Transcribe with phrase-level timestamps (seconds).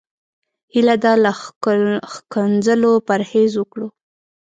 [0.73, 1.31] هيله ده له
[2.15, 3.87] ښکنځلو پرهېز وکړو.